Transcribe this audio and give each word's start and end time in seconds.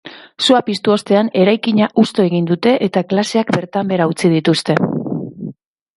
Sua 0.43 0.61
piztu 0.69 0.93
ostean 0.93 1.29
eraikina 1.41 1.89
hustu 2.03 2.25
egin 2.29 2.49
dute 2.53 2.73
eta 2.89 3.03
klaseak 3.13 3.53
bertan 3.59 3.93
behera 3.93 4.09
utzi 4.15 4.33
dituzte. 4.37 4.81